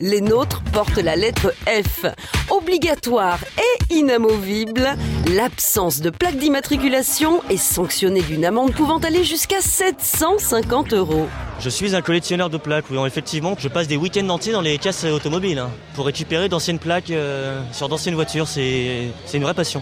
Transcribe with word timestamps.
Les 0.00 0.20
nôtres 0.20 0.60
portent 0.72 0.98
la 0.98 1.14
lettre 1.14 1.54
F. 1.68 2.04
Obligatoire 2.50 3.38
et 3.58 3.94
inamovible, 3.94 4.88
l'absence 5.32 6.00
de 6.00 6.10
plaque 6.10 6.34
d'immatriculation 6.34 7.40
est 7.48 7.56
sanctionnée 7.56 8.22
d'une 8.22 8.44
amende 8.44 8.72
pouvant 8.74 8.98
aller 8.98 9.22
jusqu'à 9.22 9.60
750 9.60 10.94
euros. 10.94 11.28
Je 11.60 11.70
suis 11.70 11.94
un 11.94 12.02
collectionneur 12.02 12.50
de 12.50 12.56
plaques, 12.56 12.86
oui, 12.90 12.98
effectivement, 13.06 13.54
je 13.56 13.68
passe 13.68 13.86
des 13.86 13.96
week-ends 13.96 14.28
entiers 14.30 14.52
dans 14.52 14.62
les 14.62 14.78
casses 14.78 15.04
automobiles 15.04 15.60
hein, 15.60 15.70
pour 15.94 16.06
récupérer 16.06 16.48
d'anciennes 16.48 16.80
plaques 16.80 17.10
euh, 17.10 17.62
sur 17.70 17.88
d'anciennes 17.88 18.16
voitures, 18.16 18.48
c'est 18.48 19.10
c'est 19.26 19.36
une 19.36 19.44
vraie 19.44 19.54
passion. 19.54 19.80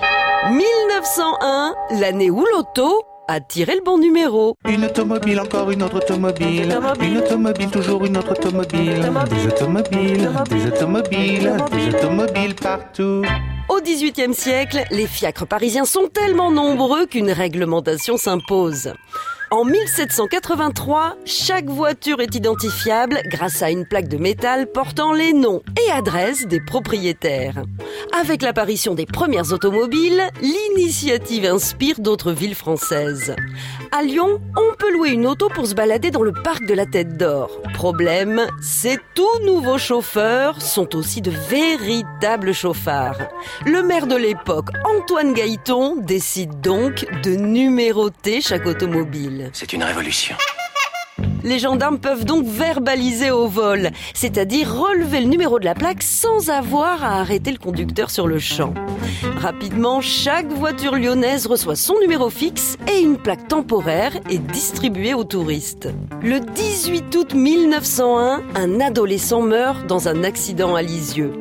1901, 0.50 1.74
l'année 1.98 2.30
où 2.30 2.44
l'auto 2.44 3.02
a 3.28 3.40
tiré 3.40 3.74
le 3.74 3.82
bon 3.84 3.98
numéro. 3.98 4.56
Une 4.68 4.84
automobile, 4.84 5.40
encore 5.40 5.70
une 5.70 5.82
autre 5.82 5.96
automobile. 5.96 6.76
Une 7.00 7.18
automobile, 7.18 7.70
toujours 7.70 8.04
une 8.04 8.16
autre 8.16 8.32
automobile. 8.32 9.10
Des 9.30 9.46
automobiles, 9.46 10.30
des 10.50 10.66
automobiles, 10.66 11.56
des 11.70 11.88
automobiles 11.94 12.54
partout. 12.54 13.22
Au 13.68 13.80
XVIIIe 13.80 14.34
siècle, 14.34 14.84
les 14.90 15.06
fiacres 15.06 15.46
parisiens 15.46 15.84
sont 15.84 16.08
tellement 16.12 16.50
nombreux 16.50 17.06
qu'une 17.06 17.30
réglementation 17.30 18.16
s'impose. 18.16 18.92
En 19.50 19.66
1783, 19.66 21.16
chaque 21.26 21.66
voiture 21.66 22.22
est 22.22 22.34
identifiable 22.34 23.20
grâce 23.26 23.60
à 23.62 23.70
une 23.70 23.86
plaque 23.86 24.08
de 24.08 24.16
métal 24.16 24.66
portant 24.66 25.12
les 25.12 25.34
noms 25.34 25.62
et 25.78 25.90
adresses 25.92 26.46
des 26.46 26.60
propriétaires. 26.60 27.62
Avec 28.20 28.42
l'apparition 28.42 28.94
des 28.94 29.06
premières 29.06 29.52
automobiles, 29.52 30.22
l'initiative 30.42 31.46
inspire 31.46 31.98
d'autres 31.98 32.32
villes 32.32 32.54
françaises. 32.54 33.34
À 33.90 34.02
Lyon, 34.02 34.38
on 34.54 34.76
peut 34.76 34.92
louer 34.92 35.10
une 35.10 35.26
auto 35.26 35.48
pour 35.48 35.66
se 35.66 35.74
balader 35.74 36.10
dans 36.10 36.22
le 36.22 36.32
parc 36.32 36.66
de 36.66 36.74
la 36.74 36.84
Tête 36.84 37.16
d'Or. 37.16 37.50
Problème, 37.72 38.46
ces 38.60 38.98
tout 39.14 39.38
nouveaux 39.44 39.78
chauffeurs 39.78 40.60
sont 40.60 40.94
aussi 40.94 41.22
de 41.22 41.30
véritables 41.30 42.52
chauffards. 42.52 43.18
Le 43.64 43.82
maire 43.82 44.06
de 44.06 44.16
l'époque, 44.16 44.68
Antoine 44.84 45.32
Gaëton, 45.32 45.96
décide 45.96 46.60
donc 46.60 47.06
de 47.22 47.34
numéroter 47.34 48.42
chaque 48.42 48.66
automobile. 48.66 49.50
C'est 49.54 49.72
une 49.72 49.84
révolution. 49.84 50.36
Les 51.44 51.58
gendarmes 51.58 51.98
peuvent 51.98 52.24
donc 52.24 52.46
verbaliser 52.46 53.30
au 53.30 53.48
vol, 53.48 53.90
c'est-à-dire 54.14 54.72
relever 54.72 55.20
le 55.20 55.26
numéro 55.26 55.58
de 55.58 55.64
la 55.64 55.74
plaque 55.74 56.02
sans 56.02 56.50
avoir 56.50 57.02
à 57.02 57.20
arrêter 57.20 57.50
le 57.50 57.58
conducteur 57.58 58.10
sur 58.10 58.26
le 58.26 58.38
champ. 58.38 58.74
Rapidement, 59.38 60.00
chaque 60.00 60.52
voiture 60.52 60.94
lyonnaise 60.94 61.46
reçoit 61.46 61.74
son 61.74 61.98
numéro 62.00 62.30
fixe 62.30 62.76
et 62.92 63.00
une 63.00 63.16
plaque 63.16 63.48
temporaire 63.48 64.12
est 64.30 64.38
distribuée 64.38 65.14
aux 65.14 65.24
touristes. 65.24 65.88
Le 66.22 66.38
18 66.38 67.14
août 67.16 67.34
1901, 67.34 68.42
un 68.54 68.80
adolescent 68.80 69.42
meurt 69.42 69.86
dans 69.86 70.08
un 70.08 70.22
accident 70.22 70.76
à 70.76 70.82
Lisieux. 70.82 71.32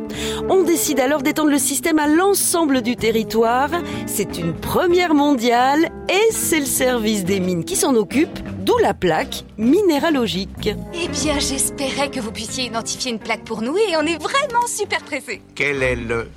On 0.49 0.63
décide 0.63 0.99
alors 0.99 1.21
d'étendre 1.21 1.51
le 1.51 1.59
système 1.59 1.99
à 1.99 2.07
l'ensemble 2.07 2.81
du 2.81 2.95
territoire. 2.95 3.69
C'est 4.07 4.37
une 4.37 4.53
première 4.53 5.13
mondiale 5.13 5.91
et 6.09 6.31
c'est 6.31 6.59
le 6.59 6.65
service 6.65 7.23
des 7.23 7.39
mines 7.39 7.63
qui 7.63 7.75
s'en 7.75 7.95
occupe, 7.95 8.39
d'où 8.61 8.77
la 8.77 8.93
plaque 8.93 9.43
minéralogique. 9.57 10.69
Eh 10.93 11.07
bien, 11.07 11.39
j'espérais 11.39 12.09
que 12.09 12.19
vous 12.19 12.31
puissiez 12.31 12.65
identifier 12.65 13.11
une 13.11 13.19
plaque 13.19 13.43
pour 13.43 13.61
nous 13.61 13.75
et 13.77 13.97
on 13.97 14.01
est 14.01 14.21
vraiment 14.21 14.67
super 14.67 14.99
pressés. 15.01 15.41
Quel 15.55 15.81
est 15.83 15.95
le 15.95 16.29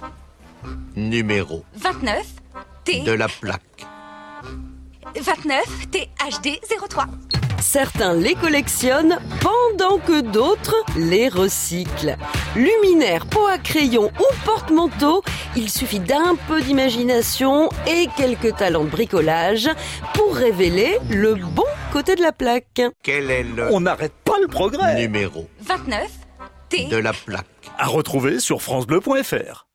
numéro 0.97 1.65
29 1.77 2.27
T 2.85 3.01
de 3.03 3.13
la 3.13 3.29
plaque? 3.29 3.61
29 5.17 5.91
THD 5.91 6.61
03. 6.89 7.07
Certains 7.65 8.15
les 8.15 8.35
collectionnent 8.35 9.19
pendant 9.41 9.99
que 9.99 10.21
d'autres 10.21 10.77
les 10.99 11.29
recyclent. 11.29 12.17
Luminaires, 12.55 13.25
pots 13.27 13.47
à 13.47 13.57
crayon 13.57 14.13
ou 14.21 14.35
porte-manteau, 14.45 15.23
il 15.57 15.71
suffit 15.71 15.99
d'un 15.99 16.37
peu 16.47 16.61
d'imagination 16.61 17.71
et 17.89 18.07
quelques 18.19 18.55
talents 18.57 18.85
de 18.85 18.91
bricolage 18.91 19.71
pour 20.13 20.37
révéler 20.37 20.99
le 21.09 21.35
bon 21.35 21.65
côté 21.91 22.15
de 22.15 22.23
la 22.23 22.33
plaque. 22.33 22.83
Quel 23.03 23.31
est 23.31 23.43
le 23.43 23.73
On 23.73 23.81
n'arrête 23.81 24.15
pas 24.25 24.39
le 24.41 24.47
progrès 24.47 25.01
numéro 25.01 25.49
29 25.63 26.11
T 26.69 26.85
de 26.85 26.99
la 26.99 27.15
plaque? 27.15 27.47
À 27.79 27.87
retrouver 27.87 28.41
sur 28.41 28.61
francebleu.fr 28.61 29.67